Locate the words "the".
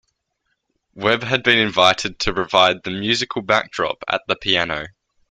2.81-2.89, 4.27-4.35